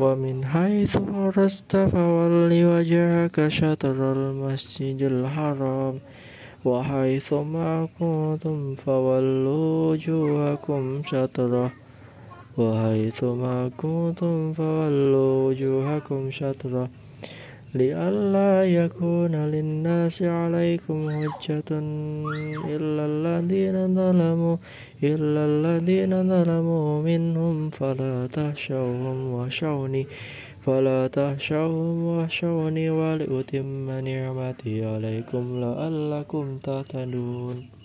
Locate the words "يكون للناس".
18.64-20.22